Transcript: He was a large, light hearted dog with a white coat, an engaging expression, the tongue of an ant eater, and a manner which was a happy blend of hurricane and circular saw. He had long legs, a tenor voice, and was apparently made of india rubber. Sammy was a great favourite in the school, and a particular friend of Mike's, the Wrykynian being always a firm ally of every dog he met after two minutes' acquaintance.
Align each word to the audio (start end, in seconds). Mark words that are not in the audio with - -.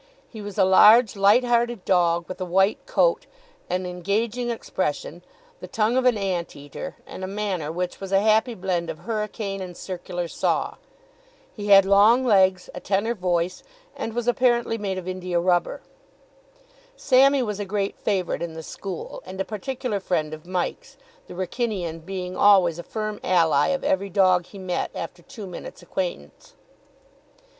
He 0.27 0.41
was 0.41 0.57
a 0.57 0.65
large, 0.65 1.15
light 1.15 1.43
hearted 1.43 1.85
dog 1.85 2.27
with 2.27 2.41
a 2.41 2.43
white 2.43 2.87
coat, 2.87 3.27
an 3.69 3.85
engaging 3.85 4.49
expression, 4.49 5.21
the 5.59 5.67
tongue 5.67 5.95
of 5.95 6.05
an 6.05 6.17
ant 6.17 6.55
eater, 6.55 6.95
and 7.05 7.23
a 7.23 7.27
manner 7.27 7.71
which 7.71 7.99
was 8.01 8.11
a 8.11 8.19
happy 8.19 8.55
blend 8.55 8.89
of 8.89 8.97
hurricane 8.97 9.61
and 9.61 9.77
circular 9.77 10.27
saw. 10.27 10.77
He 11.55 11.67
had 11.67 11.85
long 11.85 12.25
legs, 12.25 12.67
a 12.73 12.79
tenor 12.79 13.13
voice, 13.13 13.61
and 13.95 14.13
was 14.13 14.27
apparently 14.27 14.75
made 14.79 14.97
of 14.97 15.07
india 15.07 15.39
rubber. 15.39 15.83
Sammy 16.95 17.43
was 17.43 17.59
a 17.59 17.63
great 17.63 17.95
favourite 17.99 18.41
in 18.41 18.55
the 18.55 18.63
school, 18.63 19.21
and 19.23 19.39
a 19.39 19.45
particular 19.45 19.99
friend 19.99 20.33
of 20.33 20.47
Mike's, 20.47 20.97
the 21.27 21.35
Wrykynian 21.35 22.03
being 22.03 22.35
always 22.35 22.79
a 22.79 22.81
firm 22.83 23.19
ally 23.23 23.67
of 23.67 23.83
every 23.83 24.09
dog 24.09 24.47
he 24.47 24.57
met 24.57 24.89
after 24.95 25.21
two 25.21 25.45
minutes' 25.45 25.83
acquaintance. 25.83 26.55